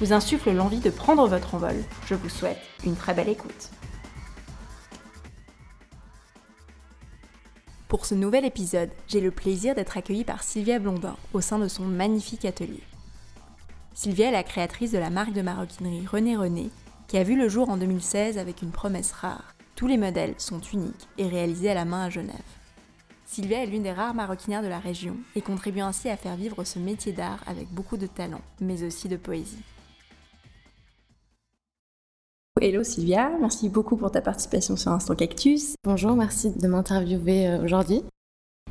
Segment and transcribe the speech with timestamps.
[0.00, 1.76] vous insufflent l'envie de prendre votre envol,
[2.06, 3.70] je vous souhaite une très belle écoute.
[7.88, 11.68] Pour ce nouvel épisode, j'ai le plaisir d'être accueillie par Sylvia Blondin au sein de
[11.68, 12.82] son magnifique atelier.
[13.94, 16.70] Sylvia est la créatrice de la marque de maroquinerie René René,
[17.08, 19.54] qui a vu le jour en 2016 avec une promesse rare.
[19.74, 22.36] Tous les modèles sont uniques et réalisés à la main à Genève.
[23.24, 26.64] Sylvia est l'une des rares maroquinières de la région et contribue ainsi à faire vivre
[26.64, 29.62] ce métier d'art avec beaucoup de talent, mais aussi de poésie.
[32.60, 35.74] Hello Sylvia, merci beaucoup pour ta participation sur Instant Cactus.
[35.84, 38.02] Bonjour, merci de m'interviewer euh, aujourd'hui.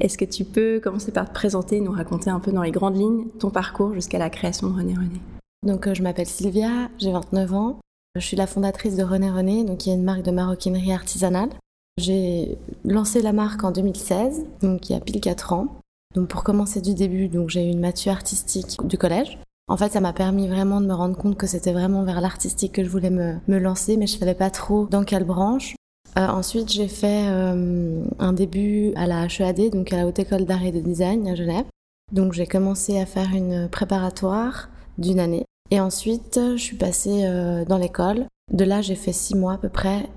[0.01, 2.97] Est-ce que tu peux commencer par te présenter, nous raconter un peu dans les grandes
[2.97, 5.21] lignes ton parcours jusqu'à la création de René René?
[5.63, 7.79] Donc euh, je m'appelle Sylvia, j'ai 29 ans.
[8.15, 11.49] Je suis la fondatrice de René René, donc qui est une marque de maroquinerie artisanale.
[11.97, 15.67] J'ai lancé la marque en 2016, donc il y a pile 4 ans.
[16.13, 19.39] Donc pour commencer du début, donc j'ai eu une mature artistique du collège.
[19.69, 22.73] En fait, ça m'a permis vraiment de me rendre compte que c'était vraiment vers l'artistique
[22.73, 25.75] que je voulais me, lancer, mais je savais pas trop dans quelle branche.
[26.17, 30.45] Euh, ensuite, j'ai fait euh, un début à la HEAD, donc à la Haute École
[30.45, 31.65] d'Art et de Design à Genève.
[32.13, 35.43] Donc j'ai commencé à faire une préparatoire d'une année.
[35.69, 38.25] Et ensuite, je suis passée euh, dans l'école.
[38.53, 40.07] De là, j'ai fait six mois à peu près.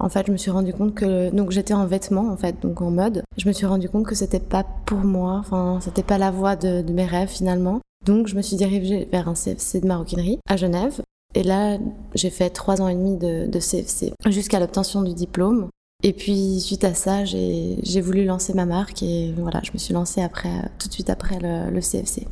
[0.00, 2.80] En fait, je me suis rendu compte que donc j'étais en vêtements en fait, donc
[2.80, 3.22] en mode.
[3.36, 5.36] Je me suis rendu compte que c'était pas pour moi.
[5.38, 7.80] Enfin, c'était pas la voie de, de mes rêves finalement.
[8.06, 11.02] Donc je me suis dirigée vers un CFC de maroquinerie à Genève.
[11.34, 11.78] Et là,
[12.14, 15.68] j'ai fait trois ans et demi de, de CFC jusqu'à l'obtention du diplôme.
[16.02, 19.92] Et puis suite à ça, j'ai voulu lancer ma marque et voilà, je me suis
[19.92, 22.26] lancée après, tout de suite après le, le CFC.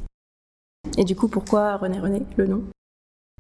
[0.97, 2.01] Et du coup, pourquoi René?
[2.01, 2.63] René, le nom?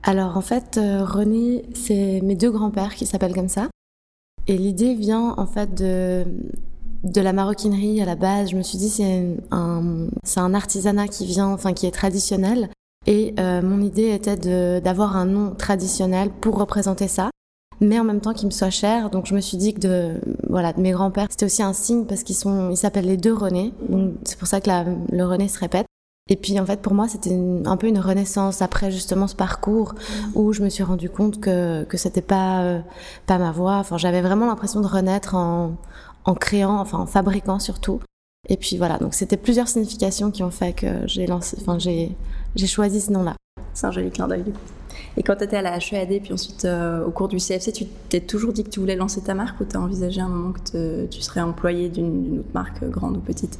[0.02, 3.68] Alors en fait, euh, René, c'est mes deux grands-pères qui s'appellent comme ça.
[4.48, 6.24] Et l'idée vient en fait de,
[7.04, 8.50] de la maroquinerie à la base.
[8.50, 12.70] Je me suis dit c'est un, c'est un artisanat qui vient, enfin qui est traditionnel.
[13.06, 17.30] Et euh, mon idée était d'avoir un nom traditionnel pour représenter ça,
[17.80, 19.10] mais en même temps qui me soit cher.
[19.10, 22.22] Donc je me suis dit que de voilà mes grands-pères c'était aussi un signe parce
[22.22, 23.74] qu'ils sont ils s'appellent les deux René.
[24.24, 25.86] C'est pour ça que la, le René se répète.
[26.28, 27.34] Et puis en fait pour moi c'était
[27.64, 29.94] un peu une renaissance après justement ce parcours
[30.34, 32.80] où je me suis rendu compte que que c'était pas euh,
[33.26, 33.76] pas ma voix.
[33.76, 35.72] Enfin j'avais vraiment l'impression de renaître en
[36.24, 38.00] en créant, enfin en fabriquant surtout.
[38.48, 42.16] Et puis voilà, donc c'était plusieurs significations qui ont fait que j'ai lancé, enfin j'ai,
[42.54, 43.34] j'ai choisi ce nom-là.
[43.74, 44.44] C'est un joli clin d'œil.
[45.16, 47.86] Et quand tu étais à la HEAD, puis ensuite euh, au cours du CFC, tu
[48.08, 50.52] t'es toujours dit que tu voulais lancer ta marque ou tu as envisagé un moment
[50.52, 53.58] que tu serais employé d'une, autre marque, euh, grande ou petite?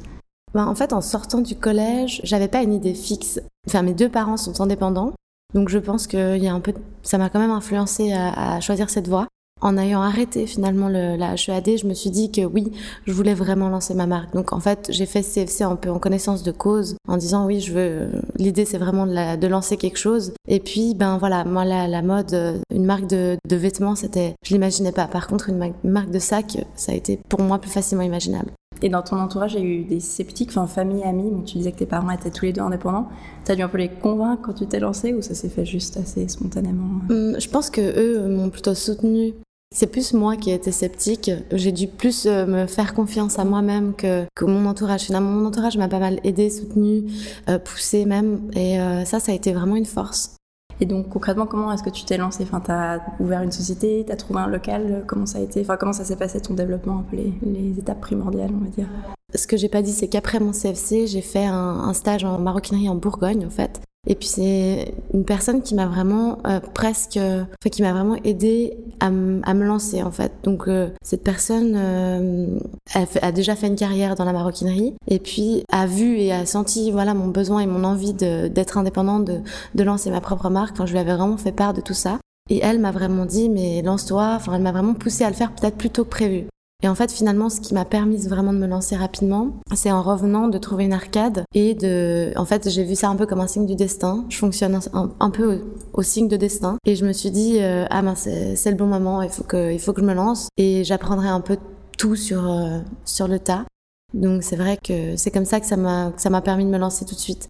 [0.53, 3.39] Ben, En fait, en sortant du collège, j'avais pas une idée fixe.
[3.67, 5.13] Enfin, mes deux parents sont indépendants,
[5.53, 8.89] donc je pense que y a un peu, ça m'a quand même influencé à, choisir
[8.89, 9.27] cette voie
[9.61, 12.71] en ayant arrêté finalement le, la HEAD, je me suis dit que oui,
[13.05, 14.33] je voulais vraiment lancer ma marque.
[14.33, 17.59] Donc en fait, j'ai fait CFC un peu en connaissance de cause, en disant oui,
[17.59, 18.09] je veux.
[18.37, 20.33] L'idée c'est vraiment de, la, de, lancer quelque chose.
[20.47, 24.53] Et puis ben voilà, moi la, mode, euh, une marque de, de vêtements, c'était, je
[24.53, 25.07] l'imaginais pas.
[25.07, 28.51] Par contre, une marque de sac, ça a été pour moi plus facilement imaginable.
[28.81, 31.71] Et dans ton entourage, il y a eu des sceptiques, enfin famille, amis, tu disais
[31.71, 33.09] que tes parents étaient tous les deux indépendants.
[33.43, 35.97] T'as dû un peu les convaincre quand tu t'es lancée ou ça s'est fait juste
[35.97, 37.01] assez spontanément?
[37.09, 39.33] Hum, Je pense que eux m'ont plutôt soutenue
[39.71, 41.29] c'est plus moi qui ai été sceptique.
[41.51, 45.01] J'ai dû plus euh, me faire confiance à moi-même que, mon entourage.
[45.01, 47.03] Finalement, mon entourage m'a pas mal aidé, soutenu,
[47.49, 48.49] euh, poussé même.
[48.53, 50.38] Et euh, ça, ça a été vraiment une force.
[50.81, 54.15] Et donc concrètement, comment est-ce que tu t'es lancé Enfin, t'as ouvert une société, t'as
[54.15, 55.03] trouvé un local.
[55.07, 55.61] Comment ça a été?
[55.61, 58.69] Enfin, comment ça s'est passé ton développement, un peu les, les étapes primordiales, on va
[58.69, 58.87] dire?
[59.35, 62.39] Ce que j'ai pas dit, c'est qu'après mon CFC, j'ai fait un, un, stage en
[62.39, 63.81] maroquinerie en Bourgogne, en fait.
[64.07, 68.77] Et puis c'est une personne qui m'a vraiment euh, presque, enfin, qui m'a vraiment aidé
[69.01, 70.31] à, me lancer en fait.
[70.43, 72.59] Donc euh, cette personne euh,
[72.93, 76.45] a, a, déjà fait une carrière dans la maroquinerie et puis a vu et a
[76.45, 79.41] senti voilà mon besoin et mon envie d'être indépendante, de,
[79.75, 80.73] de lancer ma propre marque.
[80.73, 82.19] Enfin, je lui avais vraiment fait part de tout ça.
[82.49, 84.33] Et elle m'a vraiment dit mais lance-toi.
[84.35, 86.47] Enfin, elle m'a vraiment poussé à le faire peut-être plus tôt que prévu.
[86.81, 90.01] Et en fait, finalement, ce qui m'a permis vraiment de me lancer rapidement, c'est en
[90.01, 93.41] revenant de trouver une arcade et de, en fait, j'ai vu ça un peu comme
[93.41, 94.25] un signe du destin.
[94.29, 95.61] Je fonctionne un, peu
[95.91, 98.85] au, signe de destin et je me suis dit, euh, ah ben c'est le bon
[98.85, 101.57] moment, il faut que, il faut que je me lance et j'apprendrai un peu
[101.97, 103.65] tout sur euh, sur le tas.
[104.13, 106.77] Donc c'est vrai que c'est comme ça que ça m'a ça m'a permis de me
[106.77, 107.49] lancer tout de suite.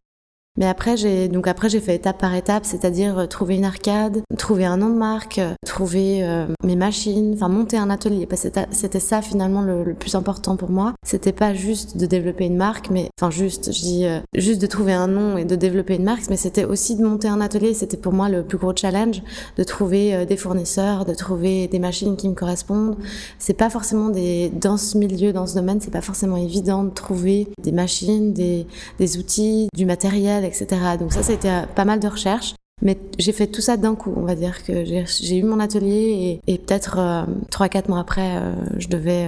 [0.59, 4.21] Mais après, j'ai donc après j'ai fait étape par étape, c'est-à-dire euh, trouver une arcade,
[4.37, 8.27] trouver un nom de marque, euh, trouver euh, mes machines, enfin monter un atelier.
[8.71, 10.93] C'était ça finalement le, plus important pour moi.
[11.05, 14.91] C'était pas juste de développer une marque, mais enfin juste, je dis juste de trouver
[14.91, 17.73] un nom et de développer une marque, mais c'était aussi de monter un atelier.
[17.73, 19.21] C'était pour moi le plus gros challenge
[19.57, 22.97] de trouver des fournisseurs, de trouver des machines qui me correspondent.
[23.39, 26.89] C'est pas forcément des dans ce milieu, dans ce domaine, c'est pas forcément évident de
[26.89, 28.67] trouver des machines, des,
[28.99, 30.97] des outils, du matériel etc.
[30.99, 32.55] Donc ça, c'était euh, pas mal de recherches.
[32.81, 36.39] Mais j'ai fait tout ça d'un coup, on va dire que j'ai eu mon atelier
[36.47, 39.27] et, peut-être euh, trois 3-4 mois après, euh, je devais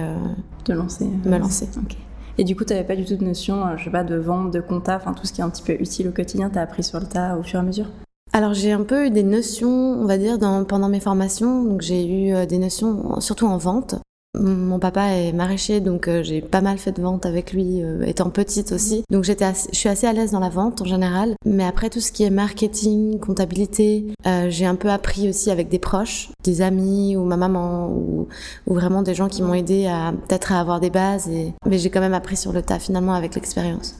[0.64, 1.68] Te lancer, me lancer.
[2.38, 4.52] Et du coup, tu n'avais pas du tout de notion, je sais pas, de vente,
[4.52, 6.62] de compta, enfin tout ce qui est un petit peu utile au quotidien, tu as
[6.62, 7.88] appris sur le tas au fur et à mesure?
[8.32, 11.62] Alors j'ai un peu eu des notions, on va dire, dans, pendant mes formations.
[11.62, 13.96] Donc j'ai eu des notions, surtout en vente.
[14.40, 18.02] Mon papa est maraîcher, donc euh, j'ai pas mal fait de vente avec lui, euh,
[18.06, 19.04] étant petite aussi.
[19.10, 21.34] Donc j'étais, je suis assez à l'aise dans la vente en général.
[21.44, 25.68] Mais après tout ce qui est marketing, comptabilité, euh, j'ai un peu appris aussi avec
[25.68, 28.26] des proches, des amis ou ma maman ou,
[28.66, 31.28] ou vraiment des gens qui m'ont aidé à peut-être à avoir des bases.
[31.28, 31.52] Et...
[31.66, 33.96] Mais j'ai quand même appris sur le tas finalement avec l'expérience.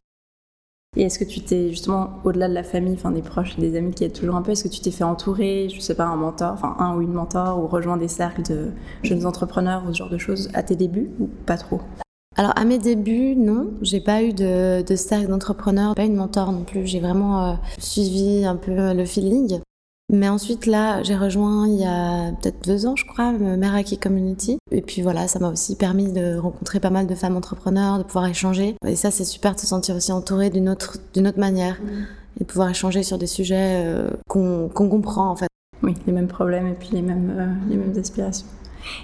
[0.94, 3.94] Et est-ce que tu t'es justement, au-delà de la famille, enfin des proches, des amis
[3.94, 6.16] qui aident toujours un peu, est-ce que tu t'es fait entourer, je sais pas, un
[6.16, 8.72] mentor, enfin un ou une mentor, ou rejoindre des cercles de
[9.02, 11.80] jeunes entrepreneurs ou ce genre de choses à tes débuts ou pas trop?
[12.36, 16.52] Alors à mes débuts, non, j'ai pas eu de, cercle d'entrepreneurs, pas eu de mentor
[16.52, 16.86] non plus.
[16.86, 19.60] J'ai vraiment euh, suivi un peu le feeling.
[20.12, 24.58] Mais ensuite, là, j'ai rejoint il y a peut-être deux ans, je crois, Meraki Community.
[24.70, 28.02] Et puis voilà, ça m'a aussi permis de rencontrer pas mal de femmes entrepreneurs, de
[28.02, 28.76] pouvoir échanger.
[28.86, 31.80] Et ça, c'est super de se sentir aussi entouré d'une autre, d'une autre manière.
[31.80, 32.04] Mm.
[32.40, 35.48] Et de pouvoir échanger sur des sujets euh, qu'on comprend, en fait.
[35.82, 38.46] Oui, les mêmes problèmes et puis les mêmes, euh, les mêmes aspirations.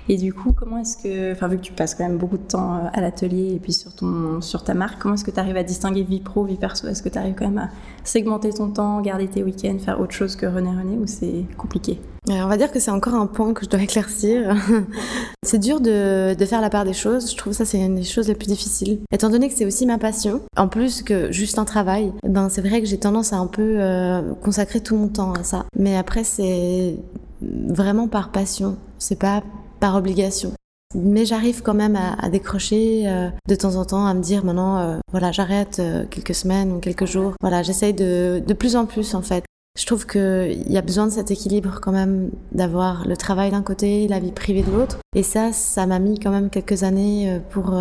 [0.08, 2.42] Et du coup, comment est-ce que, enfin, vu que tu passes quand même beaucoup de
[2.42, 5.40] temps euh, à l'atelier et puis sur, ton, sur ta marque, comment est-ce que tu
[5.40, 6.86] arrives à distinguer vie pro, vie perso?
[6.88, 7.69] Est-ce que tu arrives quand même à
[8.04, 12.00] segmenter ton temps, garder tes week-ends, faire autre chose que René René ou c'est compliqué?
[12.30, 14.54] On va dire que c'est encore un point que je dois éclaircir.
[15.42, 17.30] c'est dur de, de, faire la part des choses.
[17.30, 19.00] Je trouve ça c'est une des choses les plus difficiles.
[19.12, 22.60] Étant donné que c'est aussi ma passion, en plus que juste un travail, ben c'est
[22.60, 25.66] vrai que j'ai tendance à un peu euh, consacrer tout mon temps à ça.
[25.76, 26.96] Mais après c'est
[27.40, 28.76] vraiment par passion.
[28.98, 29.42] C'est pas
[29.80, 30.52] par obligation.
[30.94, 34.78] Mais j'arrive quand même à, décrocher euh, de temps en temps, à me dire maintenant,
[34.78, 37.34] euh, voilà, j'arrête euh, quelques semaines ou quelques jours.
[37.42, 39.44] Voilà, j'essaye de, de plus en plus en fait.
[39.78, 43.62] Je trouve qu'il y a besoin de cet équilibre quand même, d'avoir le travail d'un
[43.62, 44.98] côté, la vie privée de l'autre.
[45.14, 47.72] Et ça, ça m'a mis quand même quelques années pour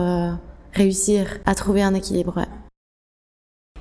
[0.74, 2.46] réussir à trouver un équilibre.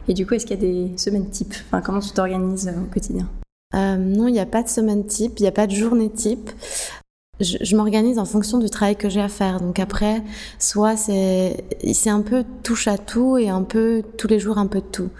[0.08, 1.56] Et du coup, est-ce qu'il y a des semaines types?
[1.66, 3.28] Enfin, Comment tu t'organises au quotidien?
[3.74, 6.50] Non, il n'y a pas de semaine type, il n'y a pas de journée type
[7.40, 9.60] je, je m'organise en fonction du travail que j'ai à faire.
[9.60, 10.22] Donc après,
[10.58, 14.66] soit c'est c'est un peu touche à tout et un peu tous les jours un
[14.66, 15.10] peu de tout.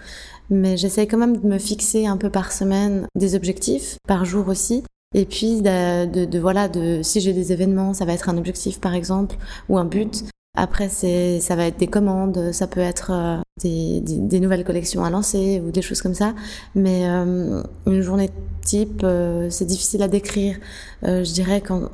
[0.49, 4.47] Mais j'essaye quand même de me fixer un peu par semaine des objectifs, par jour
[4.47, 4.83] aussi.
[5.15, 8.37] Et puis de, de, de voilà, de si j'ai des événements, ça va être un
[8.37, 9.35] objectif par exemple
[9.69, 10.25] ou un but.
[10.59, 14.63] Après, c'est, ça va être des commandes, ça peut être euh, des, des, des, nouvelles
[14.63, 16.33] collections à lancer ou des choses comme ça.
[16.73, 18.31] Mais euh, une journée
[18.65, 20.57] type, euh, c'est difficile à décrire.
[21.03, 21.89] je dirais qu'en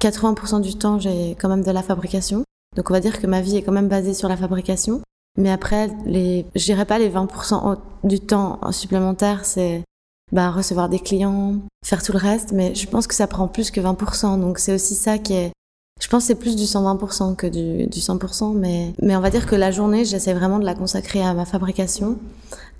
[0.00, 2.44] 80% du temps, j'ai quand même de la fabrication.
[2.76, 5.02] Donc on va dire que ma vie est quand même basée sur la fabrication.
[5.38, 9.82] Mais après, les, je dirais pas les 20% du temps supplémentaire, c'est
[10.32, 12.52] bah, recevoir des clients, faire tout le reste.
[12.52, 14.40] Mais je pense que ça prend plus que 20%.
[14.40, 15.52] Donc c'est aussi ça qui est,
[16.00, 18.54] je pense que c'est plus du 120% que du, du 100%.
[18.54, 21.44] Mais, mais on va dire que la journée, j'essaie vraiment de la consacrer à ma
[21.44, 22.18] fabrication,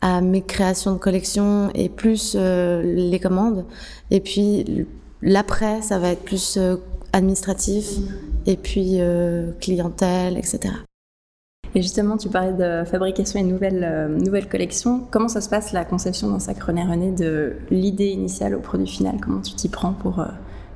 [0.01, 3.65] à mes créations de collection et plus euh, les commandes.
[4.11, 4.87] Et puis
[5.23, 6.77] l'après, ça va être plus euh,
[7.13, 7.99] administratif
[8.47, 10.75] et puis euh, clientèle, etc.
[11.75, 15.07] Et justement, tu parlais de fabrication et nouvelles, euh, nouvelles collections.
[15.11, 18.89] Comment ça se passe la conception d'un sac René René de l'idée initiale au produit
[18.89, 19.17] final?
[19.23, 20.27] Comment tu t'y prends pour euh,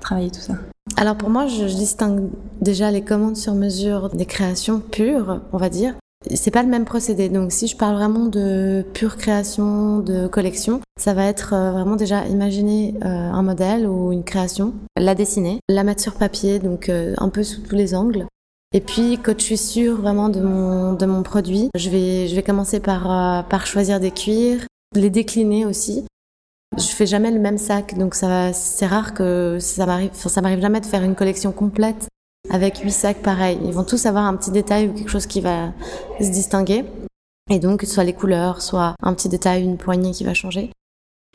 [0.00, 0.54] travailler tout ça?
[0.96, 2.28] Alors pour moi, je, je, distingue
[2.60, 5.94] déjà les commandes sur mesure des créations pures, on va dire,
[6.32, 7.28] c'est pas le même procédé.
[7.28, 11.96] Donc si je parle vraiment de pure création de collection, ça va être euh, vraiment
[11.96, 16.88] déjà imaginer euh, un modèle ou une création, la dessiner, la mettre sur papier, donc
[16.88, 18.26] euh, un peu sous tous les angles.
[18.72, 20.40] Et puis quand je suis sûre vraiment de
[21.06, 24.66] mon produit, je vais je vais commencer par par choisir des cuirs,
[24.96, 26.04] les décliner aussi.
[26.76, 30.60] Je fais jamais le même sac, donc ça c'est rare que ça m'arrive ça m'arrive
[30.60, 32.08] jamais de faire une collection complète
[32.50, 33.58] avec huit sacs pareils.
[33.64, 35.72] Ils vont tous avoir un petit détail ou quelque chose qui va
[36.20, 36.84] se distinguer.
[37.50, 40.70] Et donc, soit les couleurs, soit un petit détail, une poignée qui va changer.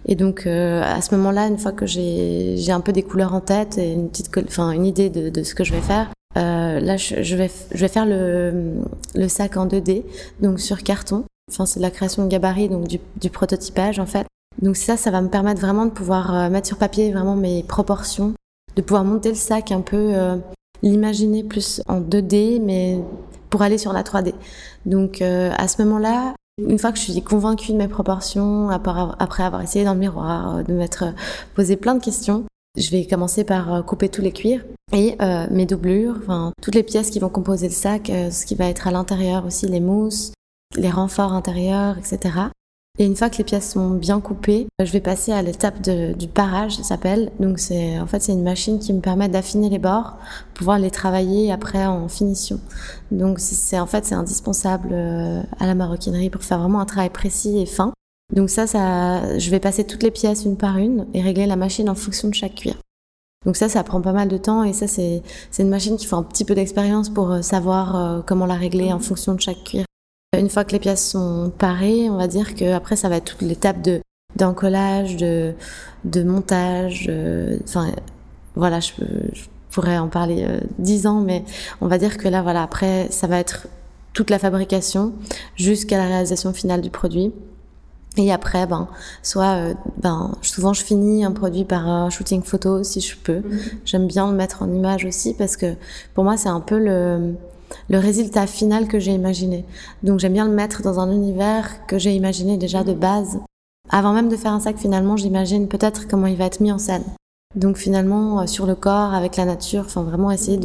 [0.06, 3.42] Et donc, euh, à ce moment-là, une fois que j'ai un peu des couleurs en
[3.42, 6.80] tête et une petite, enfin, une idée de, de, ce que je vais faire, euh,
[6.80, 8.76] là, je, je, vais, je vais faire le,
[9.16, 10.04] le sac en 2D,
[10.42, 11.26] donc sur carton.
[11.50, 14.28] Enfin, c'est de la création de gabarit, donc du, du, prototypage en fait.
[14.62, 17.64] Donc ça, ça va me permettre vraiment de pouvoir euh, mettre sur papier vraiment mes
[17.64, 18.34] proportions,
[18.76, 20.38] de pouvoir monter le sac un peu, euh,
[20.82, 23.00] l'imaginer plus en 2D, mais
[23.50, 24.34] pour aller sur la 3D.
[24.86, 29.44] Donc euh, à ce moment-là, une fois que je suis convaincue de mes proportions, après
[29.44, 31.06] avoir essayé dans le miroir, de m'être
[31.56, 32.46] posé plein de questions,
[32.78, 36.84] je vais commencer par couper tous les cuirs et euh, mes doublures, enfin toutes les
[36.84, 40.34] pièces qui vont composer le sac, ce qui va être à l'intérieur aussi, les mousses,
[40.76, 42.50] les renforts intérieurs, etc.
[43.02, 46.28] Et une fois que les pièces sont bien coupées, je vais passer à l'étape du
[46.28, 47.32] parage, ça s'appelle.
[47.40, 50.18] Donc c'est en fait c'est une machine qui me permet d'affiner les bords,
[50.54, 52.60] pouvoir les travailler après en finition.
[53.12, 57.10] Donc c'est en fait c'est indispensable euh, à la maroquinerie pour faire vraiment un travail
[57.10, 57.94] précis et fin.
[58.36, 61.56] Donc ça, ça, je vais passer toutes les pièces une par une et régler la
[61.56, 62.76] machine en fonction de chaque cuir.
[63.46, 65.24] Donc ça, ça prend pas mal de temps et ça, c'est
[65.58, 68.92] une machine qui faut un petit peu d'expérience pour euh, savoir euh, comment la régler
[68.92, 69.86] en fonction de chaque cuir.
[70.38, 73.26] Une fois que les pièces sont parées, on va dire que après ça va être
[73.26, 74.02] toute l'étape de
[74.36, 75.54] d'encollage, de
[76.06, 77.12] de montage.
[77.64, 77.92] Enfin
[78.56, 78.92] voilà, je,
[79.72, 81.44] pourrais en parler euh, dix ans, mais
[81.82, 83.68] on va dire que là voilà après ça va être
[84.14, 85.14] toute la fabrication
[85.56, 87.32] jusqu'à la réalisation finale du produit.
[88.18, 88.88] Et après, ben,
[89.22, 93.38] soit, euh, ben, souvent je finis un produit par un shooting photo si je peux.
[93.38, 93.60] Mhm.
[93.86, 95.76] J'aime bien le mettre en image aussi parce que
[96.16, 97.36] pour moi c'est un peu le,
[97.90, 99.66] le résultat final que j'ai imaginé.
[100.04, 103.40] Donc j'aime bien le mettre dans un univers que j'ai imaginé déjà de base.
[103.90, 106.78] Avant même de faire un sac, finalement, j'imagine peut-être comment il va être mis en
[106.78, 107.04] scène.
[107.56, 110.60] Donc finalement, euh, sur le corps, avec la nature, enfin vraiment essayer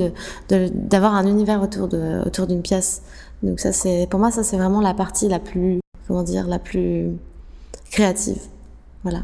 [0.49, 1.88] d'avoir un univers autour
[2.26, 3.02] autour d'une pièce.
[3.42, 6.58] Donc ça c'est pour moi ça c'est vraiment la partie la plus comment dire la
[6.58, 7.12] plus
[7.90, 8.40] créative.
[9.02, 9.20] Voilà.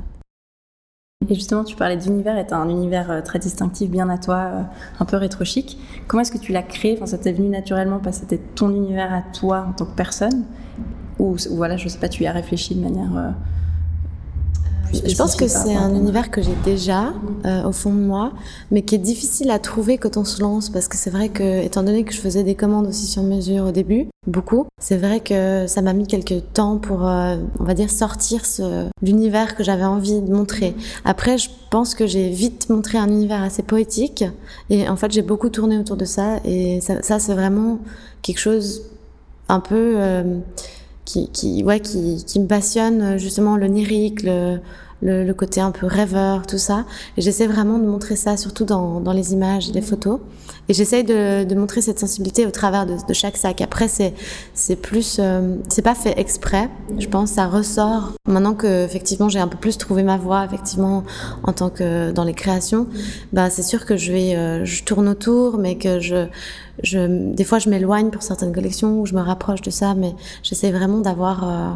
[1.28, 4.62] Et justement, tu parlais d'univers, et un univers euh, très distinctif, bien à toi, euh,
[5.00, 5.76] un peu rétro-chic.
[6.08, 6.94] Comment est-ce que tu l'as créé?
[6.96, 9.94] Enfin, Ça t'est venu naturellement parce que c'était ton univers à toi en tant que
[9.94, 10.44] personne?
[11.18, 13.30] Ou voilà, je sais pas, tu y as réfléchi de manière euh,
[14.92, 17.12] je pense que c'est un univers que j'ai déjà
[17.44, 18.32] euh, au fond de moi,
[18.70, 21.62] mais qui est difficile à trouver quand on se lance, parce que c'est vrai que,
[21.62, 25.20] étant donné que je faisais des commandes aussi sur mesure au début, beaucoup, c'est vrai
[25.20, 29.64] que ça m'a mis quelques temps pour, euh, on va dire, sortir ce, l'univers que
[29.64, 30.74] j'avais envie de montrer.
[31.04, 34.24] Après, je pense que j'ai vite montré un univers assez poétique,
[34.70, 37.78] et en fait, j'ai beaucoup tourné autour de ça, et ça, ça c'est vraiment
[38.22, 38.82] quelque chose
[39.48, 39.94] un peu...
[39.96, 40.38] Euh,
[41.04, 44.60] qui, qui, ouais, qui, qui me passionne justement l'onirique, le,
[45.02, 46.84] le, le, côté un peu rêveur, tout ça.
[47.16, 50.20] Et j'essaie vraiment de montrer ça, surtout dans, dans les images les photos.
[50.68, 53.60] Et j'essaie de, de, montrer cette sensibilité au travers de, de chaque sac.
[53.60, 54.14] Après, c'est
[54.54, 56.68] c'est plus, euh, c'est pas fait exprès.
[56.98, 61.04] Je pense ça ressort maintenant que effectivement j'ai un peu plus trouvé ma voie effectivement
[61.42, 62.86] en tant que dans les créations.
[63.32, 66.26] Bah c'est sûr que je vais, euh, je tourne autour, mais que je
[66.82, 70.14] je, des fois, je m'éloigne pour certaines collections ou je me rapproche de ça, mais
[70.42, 71.70] j'essaie vraiment d'avoir euh,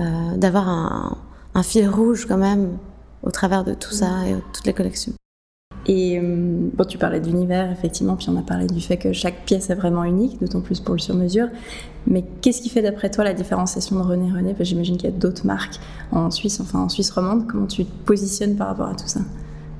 [0.00, 1.18] euh, d'avoir un,
[1.54, 2.78] un, fil rouge quand même
[3.22, 5.12] au travers de tout ça et de toutes les collections.
[5.86, 9.44] Et euh, bon, tu parlais d'univers, effectivement, puis on a parlé du fait que chaque
[9.44, 11.48] pièce est vraiment unique, d'autant plus pour le sur-mesure.
[12.06, 14.54] Mais qu'est-ce qui fait d'après toi la différenciation de René René?
[14.60, 15.80] J'imagine qu'il y a d'autres marques
[16.12, 17.48] en Suisse, enfin en Suisse romande.
[17.48, 19.20] Comment tu te positionnes par rapport à tout ça?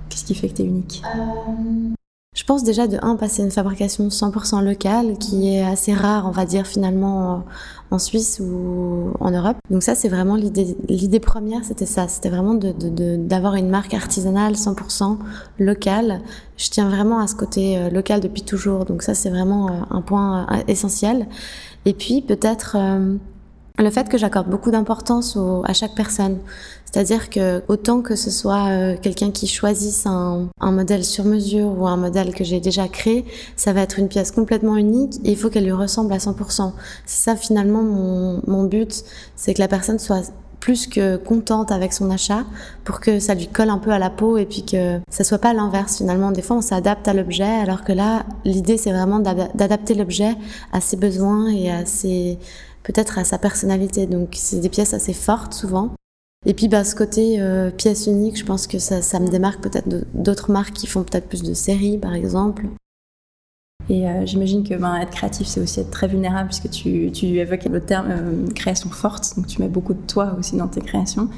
[0.09, 1.02] Qu'est-ce qui fait que tu es unique?
[1.14, 1.95] Euh,
[2.34, 6.30] je pense déjà de un passer une fabrication 100% locale qui est assez rare, on
[6.30, 7.44] va dire finalement
[7.90, 9.58] en Suisse ou en Europe.
[9.70, 15.18] Donc ça c'est vraiment l'idée première, c'était ça, c'était vraiment d'avoir une marque artisanale 100%
[15.58, 16.22] locale.
[16.56, 18.86] Je tiens vraiment à ce côté euh, local depuis toujours.
[18.86, 21.26] Donc ça c'est vraiment euh, un point euh, essentiel.
[21.84, 22.76] Et puis peut-être
[23.78, 26.38] le fait que j'accorde beaucoup d'importance à chaque personne.
[26.92, 31.78] C'est-à-dire que autant que ce soit euh, quelqu'un qui choisisse un, un, modèle sur mesure
[31.78, 33.25] ou un modèle que j'ai déjà créé,
[33.56, 36.72] ça va être une pièce complètement unique et il faut qu'elle lui ressemble à 100%.
[37.06, 39.04] C'est ça finalement mon, mon but,
[39.37, 40.30] c'est que la personne soit
[40.61, 42.44] plus que contente avec son achat
[42.84, 45.38] pour que ça lui colle un peu à la peau et puis que ça soit
[45.38, 46.30] pas l'inverse finalement.
[46.30, 50.37] Des fois on s'adapte à l'objet alors que là l'idée c'est vraiment d'adapter l'objet
[50.72, 52.38] à ses besoins et à ses
[52.82, 54.06] peut-être à sa personnalité.
[54.06, 55.90] Donc c'est des pièces assez fortes souvent.
[56.44, 59.61] Et puis bah, ce côté euh, pièce unique, je pense que ça, ça me démarque
[59.62, 62.66] peut-être d'autres marques qui font peut-être plus de séries par exemple.
[63.88, 67.26] Et euh, j'imagine que ben, être créatif, c'est aussi être très vulnérable, puisque tu, tu
[67.38, 70.80] évoques le terme euh, création forte, donc tu mets beaucoup de toi aussi dans tes
[70.80, 71.28] créations.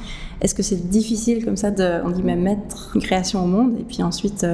[0.42, 3.78] Est-ce que c'est difficile comme ça de, on dit même mettre une création au monde,
[3.80, 4.46] et puis ensuite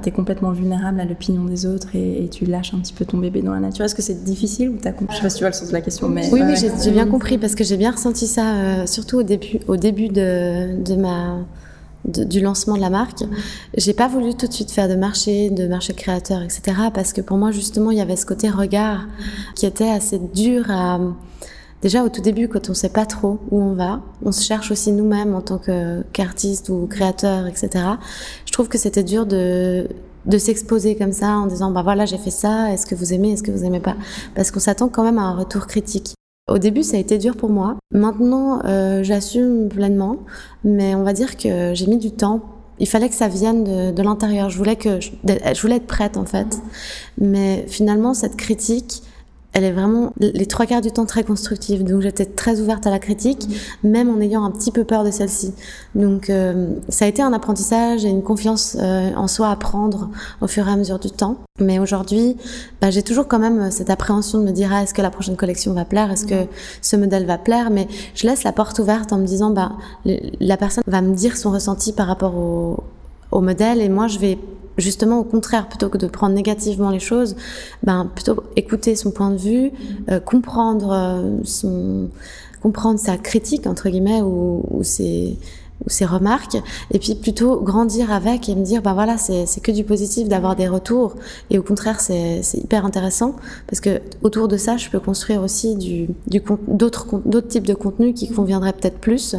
[0.00, 3.18] tu es complètement vulnérable à l'opinion des autres et, tu lâches un petit peu ton
[3.18, 3.84] bébé dans la nature.
[3.84, 5.14] Est-ce que c'est difficile ou t'as compris?
[5.14, 6.90] Je sais pas si tu vois le sens de la question, mais oui, oui, j'ai
[6.90, 10.82] bien compris parce que j'ai bien ressenti ça, euh, surtout au début, au début de,
[10.82, 11.38] de ma
[12.06, 13.24] du lancement de la marque.
[13.76, 16.62] J'ai pas voulu tout de suite faire de marché, de marché créateur, etc.
[16.92, 19.06] Parce que pour moi justement il y avait ce côté regard
[19.54, 21.00] qui était assez dur à
[21.84, 24.70] déjà au tout début, quand on sait pas trop où on va, on se cherche
[24.70, 25.60] aussi nous-mêmes en tant
[26.12, 27.84] qu'artiste ou créateur, etc.
[28.46, 29.86] Je trouve que c'était dur de
[30.38, 33.42] s'exposer comme ça en disant bah voilà j'ai fait ça est-ce que vous aimez est-ce
[33.42, 33.96] que vous aimez pas?
[34.34, 36.14] Parce qu'on s'attend quand même à un retour critique
[36.46, 37.76] au début, ça a été dur pour moi.
[37.90, 40.18] Maintenant, euh, j'assume pleinement,
[40.62, 42.42] mais on va dire que j'ai mis du temps.
[42.78, 44.50] Il fallait que ça vienne de, l'intérieur.
[44.50, 45.10] Je voulais que je,
[45.62, 46.58] voulais être prête en fait,
[47.18, 49.02] mais finalement, cette critique,
[49.54, 51.84] elle est vraiment les trois quarts du temps très constructive.
[51.84, 53.48] Donc j'étais très ouverte à la critique,
[53.84, 55.54] même en ayant un petit peu peur de celle-ci.
[55.94, 60.10] Donc euh, ça a été un apprentissage et une confiance euh, en soi à prendre
[60.40, 61.38] au fur et à mesure du temps.
[61.60, 62.36] Mais aujourd'hui,
[62.80, 65.36] bah, j'ai toujours quand même cette appréhension de me dire ah, est-ce que la prochaine
[65.36, 66.48] collection va plaire, est-ce que
[66.82, 67.70] ce modèle va plaire?
[67.70, 69.72] Mais je laisse la porte ouverte en me disant bah
[70.04, 72.82] la personne va me dire son ressenti par rapport au,
[73.30, 74.38] au modèle et moi je vais
[74.78, 77.36] justement au contraire plutôt que de prendre négativement les choses
[77.82, 79.70] ben plutôt écouter son point de vue
[80.10, 82.08] euh, comprendre euh, son
[82.60, 85.36] comprendre sa critique entre guillemets ou, ou ses
[85.86, 86.56] ou ses remarques,
[86.90, 90.56] et puis plutôt grandir avec et me dire, bah voilà, c'est que du positif d'avoir
[90.56, 91.14] des retours,
[91.50, 93.36] et au contraire, c'est hyper intéressant,
[93.66, 98.14] parce que autour de ça, je peux construire aussi du, du d'autres types de contenus
[98.14, 99.36] qui conviendraient peut-être plus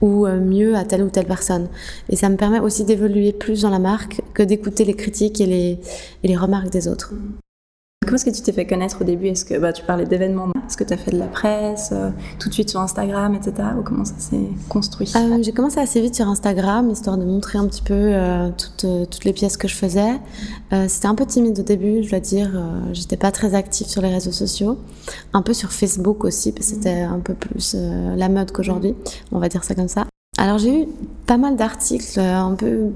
[0.00, 1.68] ou euh, mieux à telle ou telle personne.
[2.08, 5.46] Et ça me permet aussi d'évoluer plus dans la marque que d'écouter les critiques et
[5.46, 5.78] les,
[6.22, 7.12] et les remarques des autres.
[8.04, 9.28] Comment est-ce que tu t'es fait connaître au début?
[9.28, 12.10] Est-ce que bah, tu parlais d'événements Est-ce que tu as fait de la presse euh,
[12.38, 13.68] tout de suite sur Instagram, etc.
[13.78, 15.10] Ou comment ça s'est construit?
[15.16, 18.86] Euh, J'ai commencé assez vite sur Instagram, histoire de montrer un petit peu euh, toutes,
[19.10, 20.20] toutes, les pièces que je faisais.
[20.88, 22.50] C'était un peu timide au début, je dois dire.
[22.92, 24.78] J'étais pas très active sur les réseaux sociaux.
[25.32, 28.94] Un peu sur Facebook aussi, parce que c'était un peu plus la mode qu'aujourd'hui.
[29.32, 30.06] On va dire ça comme ça.
[30.36, 30.86] Alors j'ai eu
[31.26, 32.90] pas mal d'articles un peu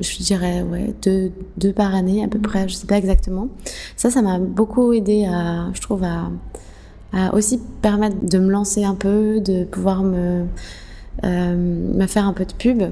[0.00, 3.48] je dirais ouais deux, deux par année à peu près je sais pas exactement.
[3.96, 6.30] Ça ça m'a beaucoup aidé à je trouve à,
[7.12, 10.44] à, aussi permettre de me lancer un peu de pouvoir me
[11.24, 12.82] euh, me faire un peu de pub.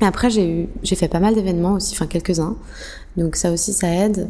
[0.00, 2.56] Et après j'ai eu j'ai fait pas mal d'événements aussi enfin quelques uns
[3.16, 4.28] donc ça aussi ça aide.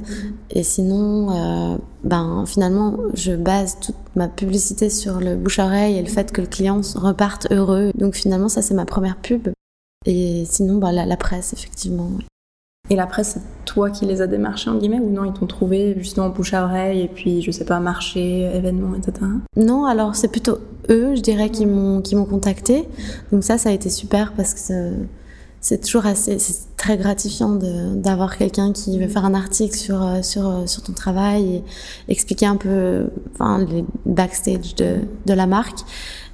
[0.51, 5.97] Et sinon euh, ben finalement je base toute ma publicité sur le bouche à oreille
[5.97, 7.93] et le fait que le client reparte heureux.
[7.95, 9.49] Donc finalement ça c'est ma première pub
[10.07, 12.11] et sinon, bah, la, presse, effectivement.
[12.91, 15.47] Et la presse, c'est toi qui les as démarchés, en guillemets, ou non Ils t'ont
[15.47, 19.27] trouvé justement bouche à oreille et puis, je sais pas, marché, événement, etc.
[19.57, 20.59] Non, alors c'est plutôt
[20.91, 22.89] eux, je dirais, qui m'ont, qui m'ont contacté.
[23.31, 24.93] Donc ça, ça a été super parce que
[25.63, 27.55] c'est toujours assez, c'est très gratifiant
[27.95, 31.65] d'avoir quelqu'un qui veut faire un article sur, euh, sur, euh, sur ton travail et
[32.09, 35.79] expliquer un peu enfin, les backstage de, de la marque.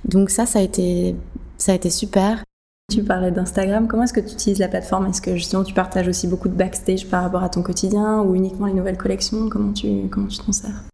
[0.07, 1.15] Donc ça, ça a été,
[1.59, 2.43] ça a été super.
[2.91, 5.09] Tu parlais d'Instagram, comment est-ce que tu utilises la plateforme?
[5.09, 8.35] Est-ce que justement tu partages aussi beaucoup de backstage par rapport à ton quotidien ou
[8.35, 9.51] uniquement les nouvelles collections?
[9.51, 10.85] Comment tu comment tu t'en sers?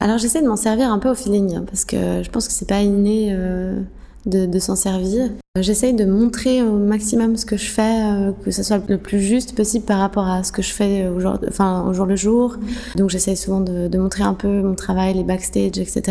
[0.00, 2.52] Alors j'essaie de m'en servir un peu au feeling hein, parce que je pense que
[2.52, 3.80] c'est pas inné euh,
[4.26, 5.30] de, de s'en servir.
[5.60, 9.20] J'essaye de montrer au maximum ce que je fais, euh, que ce soit le plus
[9.20, 12.16] juste possible par rapport à ce que je fais au jour, enfin, au jour le
[12.16, 12.56] jour.
[12.96, 16.02] Donc j'essaye souvent de, montrer un peu mon travail, les backstage, etc.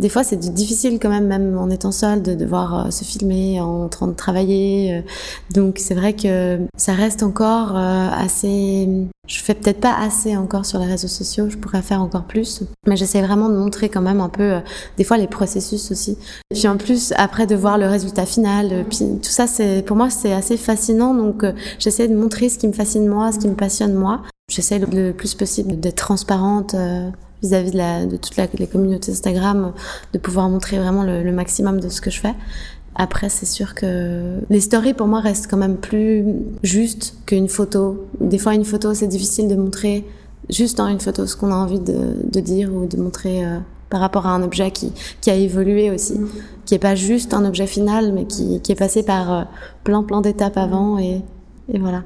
[0.00, 3.60] Des fois, c'est difficile quand même, même en étant seule, de devoir euh, se filmer
[3.60, 4.94] en train de travailler.
[4.94, 5.00] Euh.
[5.54, 8.88] Donc, c'est vrai que ça reste encore assez.
[9.26, 11.50] Je fais peut-être pas assez encore sur les réseaux sociaux.
[11.50, 14.58] Je pourrais faire encore plus, mais j'essaie vraiment de montrer quand même un peu,
[14.96, 16.16] des fois, les processus aussi.
[16.50, 18.86] Et puis en plus, après, de voir le résultat final.
[18.88, 21.14] Puis tout ça, c'est pour moi, c'est assez fascinant.
[21.14, 21.44] Donc,
[21.78, 24.22] j'essaie de montrer ce qui me fascine moi, ce qui me passionne moi.
[24.50, 26.74] J'essaie le plus possible d'être transparente
[27.42, 29.72] vis-à-vis de, de toutes les communautés Instagram,
[30.12, 32.34] de pouvoir montrer vraiment le, maximum de ce que je fais.
[32.94, 36.24] Après, c'est sûr que les stories pour moi restent quand même plus
[36.62, 38.06] justes qu'une photo.
[38.20, 40.04] Des fois, une photo, c'est difficile de montrer
[40.50, 43.58] juste dans une photo ce qu'on a envie de, de, dire ou de montrer euh,
[43.90, 46.28] par rapport à un objet qui, qui a évolué aussi, mm.
[46.64, 49.42] qui est pas juste un objet final, mais qui, qui est passé par euh,
[49.84, 51.22] plein plein d'étapes avant et,
[51.72, 52.04] et voilà.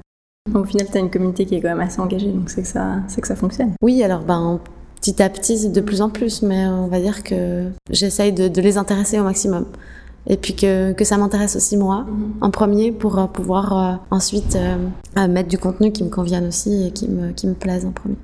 [0.55, 2.69] Au final, tu as une communauté qui est quand même assez engagée, donc c'est que
[2.69, 3.73] ça, c'est que ça fonctionne.
[3.81, 4.61] Oui, alors ben
[5.03, 8.79] petit à petit de plus en plus, mais on va dire que j'essaye de, les
[8.79, 9.67] intéresser au maximum.
[10.29, 12.35] Et puis que, que ça m'intéresse aussi moi, mhm.
[12.41, 16.87] en premier, pour euh, pouvoir euh, ensuite euh, mettre du contenu qui me convienne aussi
[16.87, 18.17] et qui me, qui me plaise en premier.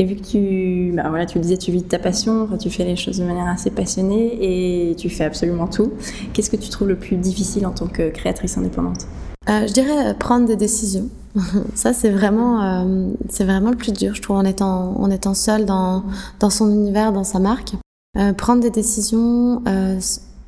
[0.00, 2.84] Et vu que tu, bah voilà, tu disais, tu vis de ta passion, tu fais
[2.84, 5.92] les choses de manière assez passionnée et tu fais absolument tout.
[6.32, 9.06] Qu'est-ce que tu trouves le plus difficile en tant que créatrice indépendante?
[9.46, 11.10] Je dirais prendre des décisions.
[11.74, 15.34] Ça, c'est vraiment, euh, c'est vraiment le plus dur, je trouve, en étant, en étant
[15.34, 16.02] seul dans,
[16.38, 17.74] dans son univers, dans sa marque.
[18.16, 19.98] Euh, prendre des décisions, euh,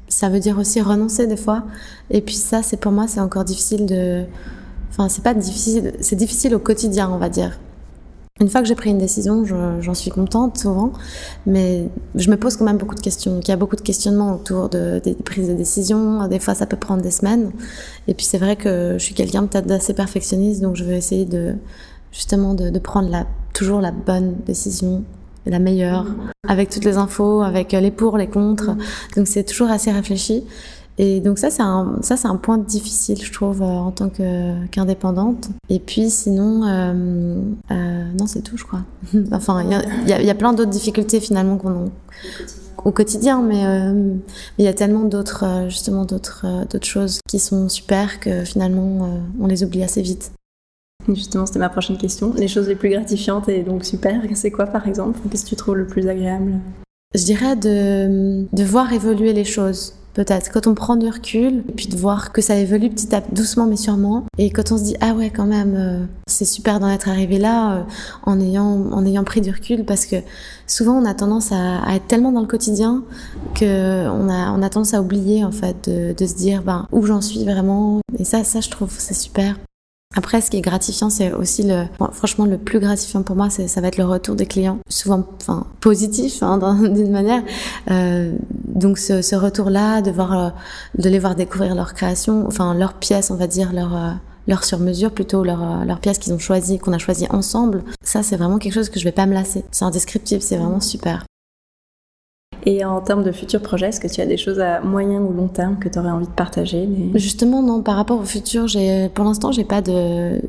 [0.09, 1.65] ça veut dire aussi renoncer des fois.
[2.09, 4.25] Et puis ça, c'est pour moi, c'est encore difficile de,
[4.89, 7.59] enfin, c'est pas difficile, c'est difficile au quotidien, on va dire.
[8.43, 10.93] Une fois que j'ai pris une décision, j'en suis contente souvent,
[11.47, 13.39] mais je me pose quand même beaucoup de questions.
[13.41, 16.27] il y a beaucoup de questionnements autour de, des prises de décision.
[16.27, 17.53] Des fois, ça peut prendre des semaines.
[18.09, 21.25] Et puis, c'est vrai que je suis quelqu'un peut-être d'assez perfectionniste, donc je vais essayer
[21.25, 21.55] de
[22.11, 23.09] justement de, prendre
[23.55, 25.05] toujours la bonne décision
[25.47, 26.07] la meilleure,
[26.47, 28.77] avec toutes les infos, avec les pour, les contre.
[29.17, 30.45] Donc c'est toujours assez réfléchi.
[30.99, 34.09] Et donc ça, c'est un, ça, c'est un point difficile, je trouve, euh, en tant
[34.09, 35.49] que, qu'indépendante.
[35.71, 38.83] Et puis sinon, euh, euh, non, c'est tout, je crois.
[39.33, 41.91] enfin, il y a, y a, plein d'autres difficultés finalement qu'on
[42.85, 43.63] au quotidien, mais
[44.59, 49.47] il y a tellement d'autres, justement, d'autres, d'autres choses qui sont super que finalement, on
[49.47, 50.33] les oublie assez vite.
[51.09, 52.33] Justement, c'était ma prochaine question.
[52.37, 55.21] Les choses les plus gratifiantes et donc super, c'est quoi par exemple?
[55.31, 56.55] Qu'est-ce que tu trouves le plus agréable?
[57.15, 60.51] Je dirais de, de voir évoluer les choses peut-être.
[60.53, 63.67] Quand on prend du recul, et puis de voir que ça évolue petit à doucement
[63.67, 66.89] mais sûrement, et quand on se dit ah ouais quand même, euh, c'est super d'en
[66.89, 67.83] être arrivé là, euh,
[68.25, 70.17] en ayant en ayant pris du recul, parce que
[70.67, 73.03] souvent on a tendance à, à être tellement dans le quotidien
[73.55, 76.87] que on a on a tendance à oublier en fait de, de se dire ben
[76.93, 78.01] où j'en suis vraiment.
[78.19, 79.57] Et ça ça je trouve c'est super.
[80.15, 83.81] Après, ce qui est gratifiant, c'est aussi le, franchement, le plus gratifiant pour moi, ça
[83.81, 87.43] va être le retour des clients, souvent, enfin, positif, hein, d'une manière.
[87.91, 88.33] Euh,
[88.67, 90.51] donc, ce, ce retour-là, de voir, euh,
[90.99, 94.11] de les voir découvrir leur création, enfin, leurs pièces, on va dire, leur, euh,
[94.47, 97.83] leur sur-mesure plutôt, leur, euh, leur pièce qu'ils ont choisi, qu'on a choisi ensemble.
[98.05, 99.65] Ça, c'est vraiment quelque chose que je vais pas me lasser.
[99.71, 101.25] C'est indescriptible, c'est vraiment super.
[102.65, 105.33] Et en termes de futurs projets, est-ce que tu as des choses à moyen ou
[105.33, 107.83] long terme que tu aurais envie de partager Justement, non.
[107.83, 108.67] Par rapport au futur,
[109.15, 110.41] pour l'instant, j'ai pas de.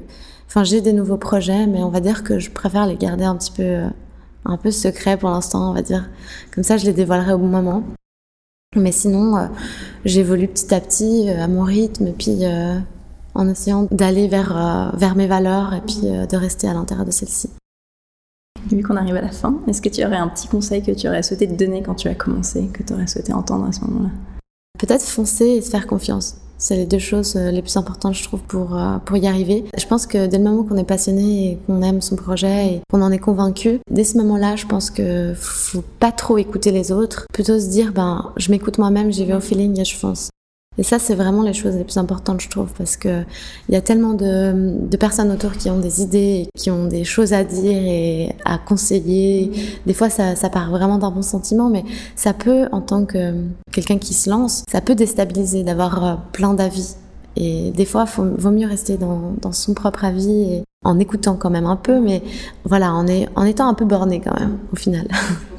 [0.47, 3.36] Enfin, j'ai des nouveaux projets, mais on va dire que je préfère les garder un
[3.36, 3.80] petit peu,
[4.45, 6.10] un peu secrets pour l'instant, on va dire.
[6.54, 7.84] Comme ça, je les dévoilerai au bon moment.
[8.76, 9.47] Mais sinon, euh,
[10.06, 12.80] j'évolue petit à petit euh, à mon rythme, et puis euh,
[13.36, 17.49] en essayant d'aller vers, vers mes valeurs et puis de rester à l'intérieur de celles-ci.
[18.73, 21.07] Vu qu'on arrive à la fin, est-ce que tu aurais un petit conseil que tu
[21.07, 23.81] aurais souhaité te donner quand tu as commencé, que tu aurais souhaité entendre à ce
[23.81, 24.09] moment-là?
[24.79, 26.38] Peut-être foncer et se faire confiance.
[26.57, 29.65] C'est les deux choses euh, les plus importantes, je trouve, pour, euh, pour y arriver.
[29.77, 32.81] Je pense que dès le moment qu'on est passionné et qu'on aime son projet et
[32.91, 36.91] qu'on en est convaincu, dès ce moment-là, je pense que faut pas trop écouter les
[36.91, 37.27] autres.
[37.31, 40.29] Plutôt se dire, ben, je m'écoute moi-même, j'y vais au feeling et je fonce.
[40.77, 43.23] Et ça, c'est vraiment les choses les plus importantes, je trouve, parce que
[43.69, 47.33] il y a tellement de, personnes autour qui ont des idées, qui ont des choses
[47.33, 49.51] à dire et à conseiller.
[49.86, 51.83] Des fois, ça, part vraiment d'un bon sentiment, mais
[52.15, 53.33] ça peut, en tant que
[53.71, 56.95] quelqu'un qui se lance, ça peut déstabiliser d'avoir euh, plein d'avis.
[57.36, 61.49] Et des fois, il vaut mieux rester dans, son propre avis et en écoutant quand
[61.49, 62.21] même un peu, mais
[62.63, 65.07] voilà, en étant un peu borné quand même, au final.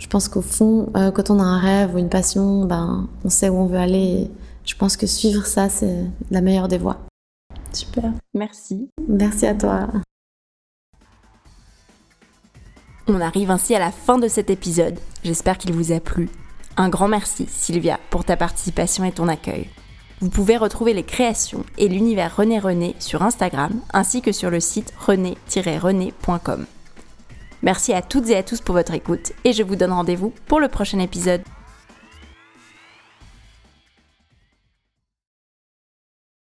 [0.00, 3.28] Je pense qu'au fond, euh, quand on a un rêve ou une passion, ben, on
[3.28, 4.30] sait où on veut aller
[4.70, 7.00] je pense que suivre ça, c'est la meilleure des voies.
[7.72, 8.88] Super, merci.
[9.08, 9.88] Merci à toi.
[13.08, 14.96] On arrive ainsi à la fin de cet épisode.
[15.24, 16.28] J'espère qu'il vous a plu.
[16.76, 19.68] Un grand merci, Sylvia, pour ta participation et ton accueil.
[20.20, 24.60] Vous pouvez retrouver les créations et l'univers René René sur Instagram ainsi que sur le
[24.60, 26.66] site rené-rené.com.
[27.62, 30.60] Merci à toutes et à tous pour votre écoute et je vous donne rendez-vous pour
[30.60, 31.42] le prochain épisode.